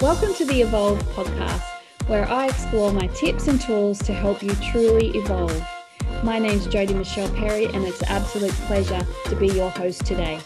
[0.00, 1.60] Welcome to the Evolve podcast,
[2.06, 5.62] where I explore my tips and tools to help you truly evolve.
[6.22, 10.40] My name's Jody Michelle Perry, and it's an absolute pleasure to be your host today.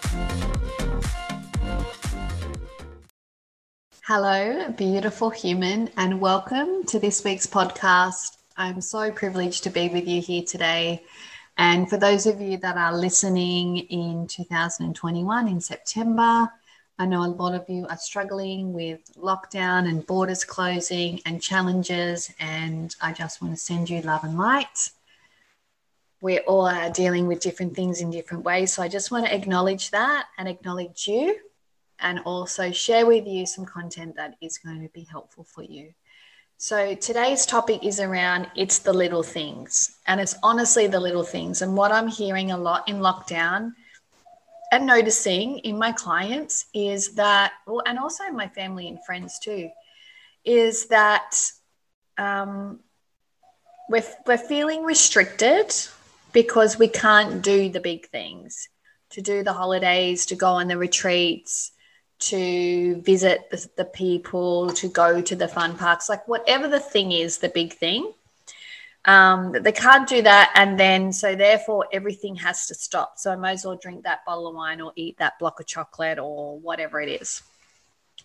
[4.03, 8.39] Hello, beautiful human, and welcome to this week's podcast.
[8.57, 11.05] I'm so privileged to be with you here today.
[11.59, 16.51] And for those of you that are listening in 2021 in September,
[16.97, 22.33] I know a lot of you are struggling with lockdown and borders closing and challenges,
[22.39, 24.91] and I just want to send you love and light.
[26.21, 28.73] We all are dealing with different things in different ways.
[28.73, 31.37] So I just want to acknowledge that and acknowledge you,
[31.99, 35.93] and also share with you some content that is going to be helpful for you.
[36.59, 41.61] So today's topic is around it's the little things, and it's honestly the little things.
[41.61, 43.73] And what I'm hearing a lot in lockdown
[44.75, 49.71] and noticing in my clients is that, well, and also my family and friends too,
[50.45, 51.37] is that
[52.19, 52.81] um,
[53.89, 55.73] we're, we're feeling restricted
[56.33, 58.69] because we can't do the big things
[59.11, 61.71] to do the holidays, to go on the retreats,
[62.19, 67.13] to visit the, the people, to go to the fun parks, like whatever the thing
[67.13, 68.13] is, the big thing
[69.07, 70.53] um, they can't do that.
[70.55, 73.19] And then, so therefore, everything has to stop.
[73.19, 75.67] So I might as well drink that bottle of wine or eat that block of
[75.67, 77.43] chocolate or whatever it is.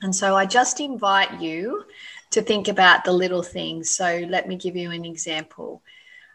[0.01, 1.83] And so I just invite you
[2.31, 3.89] to think about the little things.
[3.89, 5.81] So let me give you an example.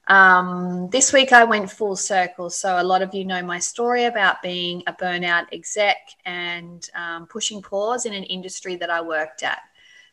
[0.07, 2.51] Um, this week I went full circle.
[2.51, 7.27] So a lot of you know my story about being a burnout exec and um,
[7.27, 9.63] pushing pause in an industry that I worked at.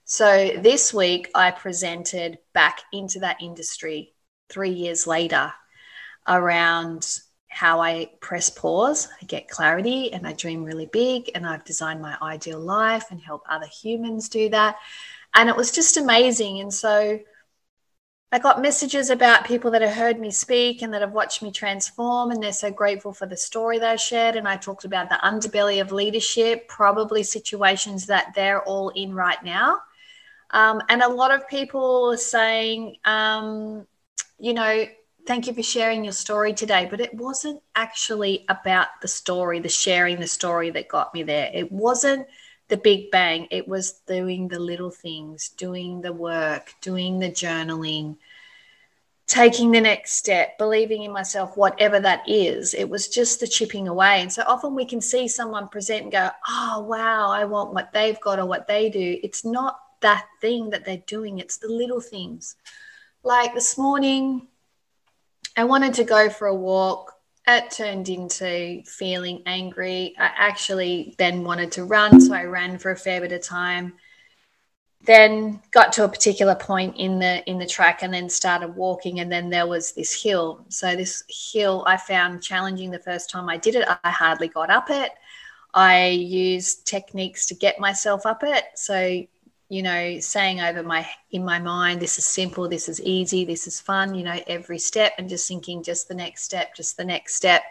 [0.06, 4.14] So this week I presented back into that industry
[4.52, 5.52] three years later
[6.28, 11.66] around how I press pause, I get clarity, and I dream really big, and I've
[11.66, 14.78] designed my ideal life and help other humans do that.
[15.34, 16.60] And it was just amazing.
[16.60, 17.20] And so
[18.32, 21.52] I got messages about people that have heard me speak and that have watched me
[21.52, 24.38] transform, and they're so grateful for the story that I shared.
[24.38, 29.44] And I talked about the underbelly of leadership, probably situations that they're all in right
[29.44, 29.80] now.
[30.52, 33.86] Um, and a lot of people are saying, um,
[34.42, 34.86] you know,
[35.28, 36.88] thank you for sharing your story today.
[36.90, 41.52] But it wasn't actually about the story, the sharing the story that got me there.
[41.54, 42.28] It wasn't
[42.68, 43.48] the big bang.
[43.52, 48.18] It was doing the little things, doing the work, doing the journaling,
[49.28, 52.74] taking the next step, believing in myself, whatever that is.
[52.74, 54.22] It was just the chipping away.
[54.22, 57.94] And so often we can see someone present and go, oh, wow, I want what
[57.94, 59.20] they've got or what they do.
[59.22, 62.56] It's not that thing that they're doing, it's the little things
[63.24, 64.48] like this morning,
[65.56, 67.14] I wanted to go for a walk.
[67.48, 70.16] It turned into feeling angry.
[70.18, 73.94] I actually then wanted to run, so I ran for a fair bit of time.
[75.04, 79.20] Then got to a particular point in the in the track and then started walking
[79.20, 80.64] and then there was this hill.
[80.70, 83.88] So this hill I found challenging the first time I did it.
[84.04, 85.12] I hardly got up it.
[85.74, 88.66] I used techniques to get myself up it.
[88.76, 89.26] So
[89.72, 93.68] you know saying over my in my mind this is simple this is easy this
[93.68, 97.06] is fun you know every step and just thinking just the next step just the
[97.06, 97.64] next step.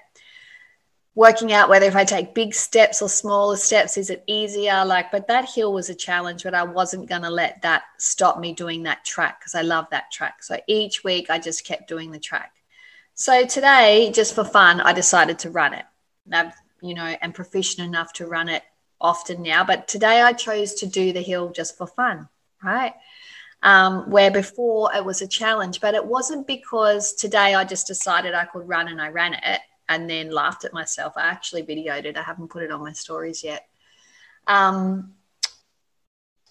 [1.15, 4.83] Working out whether if i take big steps or smaller steps is it easier?
[4.87, 8.39] Like but that hill was a challenge but i wasn't going to let that stop
[8.39, 10.43] me doing that track because i love that track.
[10.43, 12.53] So each week i just kept doing the track.
[13.13, 15.85] So today just for fun i decided to run it.
[16.33, 18.63] I've you know am proficient enough to run it
[19.01, 22.29] often now, but today I chose to do the hill just for fun,
[22.63, 22.95] right?
[23.63, 28.35] Um, where before it was a challenge, but it wasn't because today I just decided
[28.35, 31.15] I could run and I ran it and then laughed at myself.
[31.17, 33.67] I actually videoed it, I haven't put it on my stories yet.
[34.47, 35.15] Um,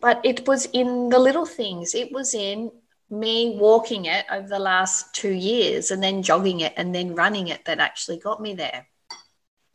[0.02, 2.72] but it was in the little things, it was in
[3.10, 7.48] me walking it over the last two years and then jogging it and then running
[7.48, 8.88] it that actually got me there.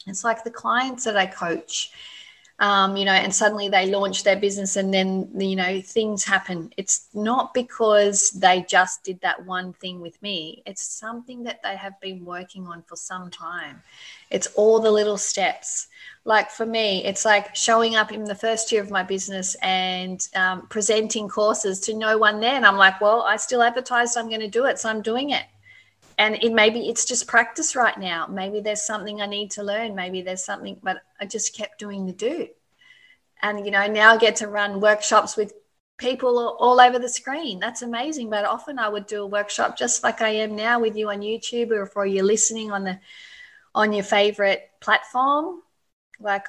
[0.06, 1.90] It's like the clients that I coach
[2.60, 6.72] um, you know, and suddenly they launch their business and then, you know, things happen.
[6.76, 11.76] It's not because they just did that one thing with me, it's something that they
[11.76, 13.82] have been working on for some time.
[14.30, 15.88] It's all the little steps.
[16.24, 20.26] Like for me, it's like showing up in the first year of my business and
[20.36, 22.54] um, presenting courses to no one there.
[22.54, 24.78] And I'm like, well, I still advertised I'm going to do it.
[24.78, 25.44] So I'm doing it
[26.18, 28.26] and it maybe it's just practice right now.
[28.26, 29.94] Maybe there's something i need to learn.
[29.94, 32.48] Maybe there's something but i just kept doing the do.
[33.42, 35.52] And you know now i get to run workshops with
[35.96, 37.60] people all over the screen.
[37.60, 38.30] That's amazing.
[38.30, 41.20] But often i would do a workshop just like i am now with you on
[41.20, 42.98] youtube or for you're listening on the
[43.74, 45.62] on your favorite platform.
[46.20, 46.46] Like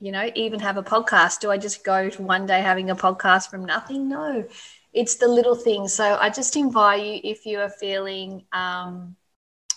[0.00, 1.40] you know, even have a podcast?
[1.40, 4.08] Do I just go to one day having a podcast from nothing?
[4.08, 4.46] No,
[4.92, 5.92] it's the little things.
[5.92, 9.16] So I just invite you if you are feeling um,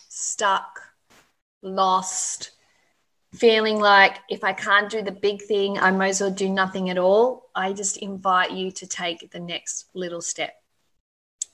[0.09, 0.79] stuck,
[1.61, 2.51] lost,
[3.33, 6.89] feeling like if I can't do the big thing, I might as well do nothing
[6.89, 7.49] at all.
[7.55, 10.55] I just invite you to take the next little step,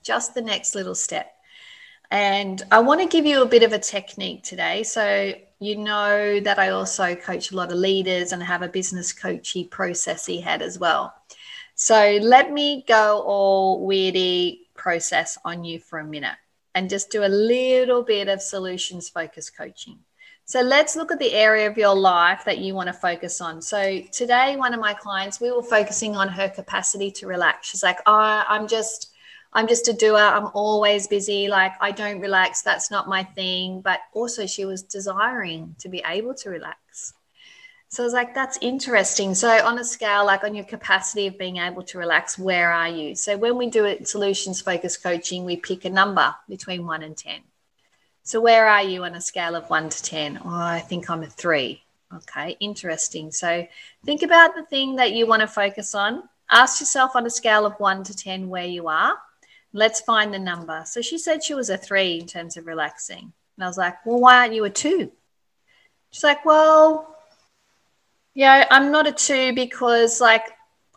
[0.03, 1.31] just the next little step.
[2.12, 4.83] And I want to give you a bit of a technique today.
[4.83, 9.12] So, you know that I also coach a lot of leaders and have a business
[9.12, 11.13] coachy processy head as well.
[11.81, 16.35] So, let me go all weirdy process on you for a minute
[16.75, 19.99] and just do a little bit of solutions focused coaching.
[20.43, 23.61] So let's look at the area of your life that you want to focus on.
[23.61, 27.69] So today, one of my clients, we were focusing on her capacity to relax.
[27.69, 29.11] She's like, oh, I'm just,
[29.53, 30.17] I'm just a doer.
[30.17, 31.47] I'm always busy.
[31.47, 32.61] Like I don't relax.
[32.61, 33.81] That's not my thing.
[33.81, 36.77] But also she was desiring to be able to relax.
[37.91, 39.33] So I was like, that's interesting.
[39.33, 42.88] So on a scale, like on your capacity of being able to relax, where are
[42.88, 43.15] you?
[43.15, 47.18] So when we do it solutions focused coaching, we pick a number between one and
[47.18, 47.39] 10.
[48.21, 50.38] So where are you on a scale of one to 10?
[50.45, 51.81] Oh, I think I'm a three.
[52.15, 53.31] Okay, interesting.
[53.31, 53.68] So
[54.06, 56.30] think about the thing that you want to focus on.
[56.51, 59.15] Ask yourself on a scale of one to 10 where you are.
[59.74, 60.83] Let's find the number.
[60.86, 63.33] So she said she was a three in terms of relaxing.
[63.57, 65.12] And I was like, well, why aren't you a two?
[66.12, 67.15] She's like, well,
[68.39, 70.45] yeah, I'm not a two because, like,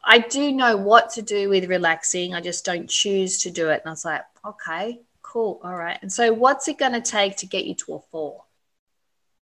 [0.05, 2.35] I do know what to do with relaxing.
[2.35, 3.83] I just don't choose to do it.
[3.83, 5.01] And I was like, okay,
[5.33, 5.59] Cool.
[5.65, 5.99] All right.
[6.03, 8.45] And so, what's it going to take to get you to a four?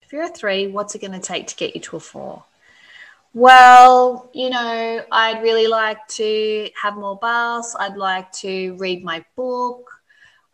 [0.03, 2.43] If you're a three, what's it going to take to get you to a four?
[3.33, 7.77] Well, you know, I'd really like to have more baths.
[7.79, 9.89] I'd like to read my book.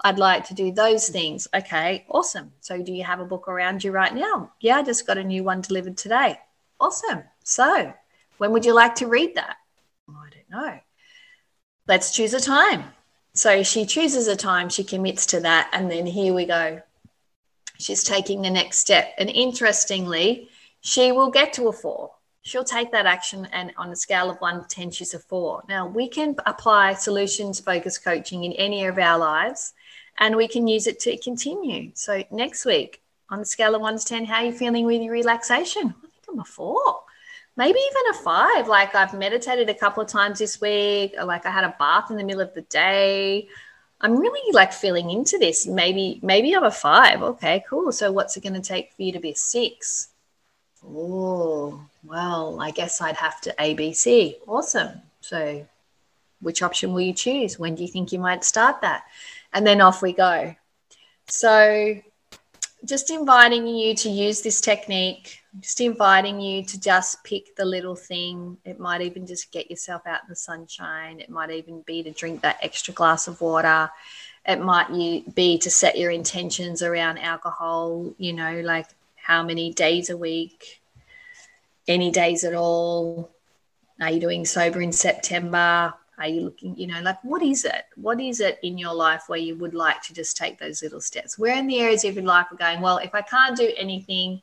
[0.04, 1.48] I'd like to do those things.
[1.54, 2.52] Okay, awesome.
[2.60, 4.52] So, do you have a book around you right now?
[4.60, 6.38] Yeah, I just got a new one delivered today.
[6.78, 7.22] Awesome.
[7.44, 7.92] So,
[8.38, 9.56] when would you like to read that?
[10.08, 10.80] Oh, I don't know.
[11.86, 12.84] Let's choose a time.
[13.34, 16.82] So she chooses a time, she commits to that, and then here we go.
[17.78, 19.14] She's taking the next step.
[19.16, 20.48] And interestingly,
[20.80, 22.12] she will get to a four.
[22.42, 25.62] She'll take that action, and on a scale of one to 10, she's a four.
[25.68, 29.72] Now, we can apply solutions focused coaching in any of our lives,
[30.18, 31.92] and we can use it to continue.
[31.94, 33.00] So, next week,
[33.30, 35.94] on the scale of one to 10, how are you feeling with your relaxation?
[35.96, 37.02] I think I'm a four
[37.56, 38.68] maybe even a five.
[38.68, 41.14] Like I've meditated a couple of times this week.
[41.22, 43.48] Like I had a bath in the middle of the day.
[44.00, 45.66] I'm really like feeling into this.
[45.66, 47.22] Maybe, maybe I'm a five.
[47.22, 47.92] Okay, cool.
[47.92, 50.08] So what's it going to take for you to be a six?
[50.84, 54.36] Oh, well, I guess I'd have to ABC.
[54.48, 55.00] Awesome.
[55.20, 55.64] So
[56.40, 57.58] which option will you choose?
[57.58, 59.04] When do you think you might start that?
[59.52, 60.56] And then off we go.
[61.28, 62.00] So
[62.84, 67.94] just inviting you to use this technique just inviting you to just pick the little
[67.94, 68.56] thing.
[68.64, 71.20] It might even just get yourself out in the sunshine.
[71.20, 73.90] It might even be to drink that extra glass of water.
[74.46, 80.10] It might be to set your intentions around alcohol, you know, like how many days
[80.10, 80.80] a week,
[81.86, 83.30] any days at all.
[84.00, 85.94] Are you doing sober in September?
[86.18, 87.84] Are you looking, you know, like what is it?
[87.96, 91.00] What is it in your life where you would like to just take those little
[91.00, 91.38] steps?
[91.38, 94.40] Where in the areas of your life are going, well, if I can't do anything,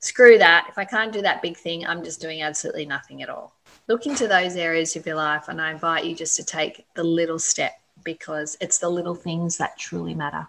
[0.00, 0.66] screw that.
[0.68, 3.52] If I can't do that big thing, I'm just doing absolutely nothing at all.
[3.86, 7.04] Look into those areas of your life, and I invite you just to take the
[7.04, 10.46] little step because it's the little things that truly matter.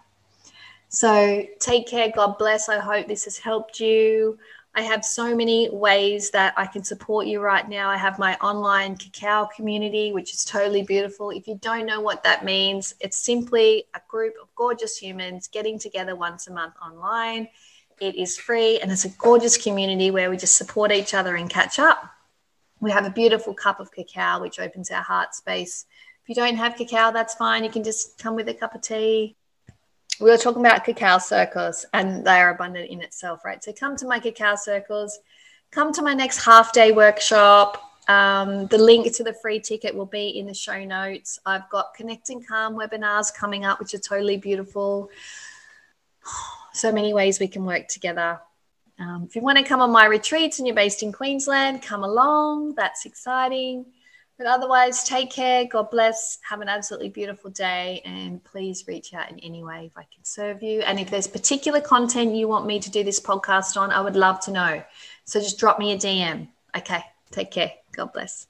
[0.88, 2.10] So take care.
[2.14, 2.68] God bless.
[2.68, 4.38] I hope this has helped you.
[4.74, 7.88] I have so many ways that I can support you right now.
[7.88, 11.30] I have my online cacao community, which is totally beautiful.
[11.30, 15.78] If you don't know what that means, it's simply a group of gorgeous humans getting
[15.78, 17.48] together once a month online
[18.00, 21.48] it is free and it's a gorgeous community where we just support each other and
[21.50, 22.10] catch up.
[22.80, 25.84] We have a beautiful cup of cacao, which opens our heart space.
[26.22, 27.62] If you don't have cacao, that's fine.
[27.62, 29.36] You can just come with a cup of tea.
[30.18, 33.62] We were talking about cacao circles and they are abundant in itself, right?
[33.62, 35.18] So come to my cacao circles,
[35.70, 37.82] come to my next half day workshop.
[38.08, 41.38] Um, the link to the free ticket will be in the show notes.
[41.46, 45.10] I've got Connecting Calm webinars coming up, which are totally beautiful
[46.72, 48.40] so many ways we can work together.
[48.98, 52.04] Um, if you want to come on my retreats and you're based in Queensland, come
[52.04, 52.74] along.
[52.74, 53.86] That's exciting.
[54.36, 55.66] But otherwise, take care.
[55.66, 56.38] God bless.
[56.48, 58.02] Have an absolutely beautiful day.
[58.04, 60.80] And please reach out in any way if I can serve you.
[60.80, 64.16] And if there's particular content you want me to do this podcast on, I would
[64.16, 64.82] love to know.
[65.24, 66.48] So just drop me a DM.
[66.76, 67.02] Okay.
[67.30, 67.72] Take care.
[67.92, 68.46] God bless.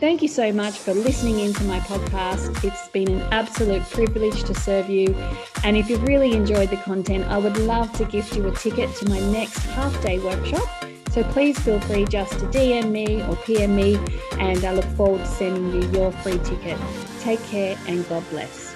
[0.00, 2.64] Thank you so much for listening into my podcast.
[2.64, 5.14] It's been an absolute privilege to serve you.
[5.62, 8.94] And if you've really enjoyed the content, I would love to gift you a ticket
[8.96, 10.68] to my next half day workshop.
[11.10, 13.96] So please feel free just to DM me or PM me,
[14.40, 16.76] and I look forward to sending you your free ticket.
[17.20, 18.73] Take care and God bless.